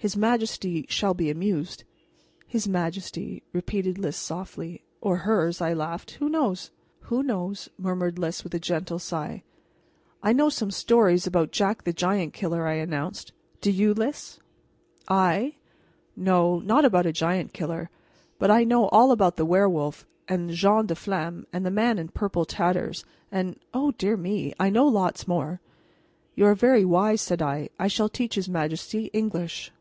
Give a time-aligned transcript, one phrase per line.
[0.00, 1.82] His majesty shall be amused."
[2.46, 4.84] "His majesty," repeated Lys softly.
[5.00, 6.12] "Or hers," I laughed.
[6.20, 6.70] "Who knows?"
[7.10, 9.42] "Who knows?" murmured Lys; with a gentle sigh.
[10.22, 13.32] "I know some stories about Jack the Giant Killer," I announced.
[13.60, 14.38] "Do you, Lys?"
[15.08, 15.56] "I?
[16.14, 17.90] No, not about a giant killer,
[18.38, 22.06] but I know all about the werewolf, and Jeanne la Flamme, and the Man in
[22.06, 25.60] Purple Tatters, and O dear me, I know lots more."
[26.36, 27.70] "You are very wise," said I.
[27.80, 29.72] "I shall teach his majesty, English."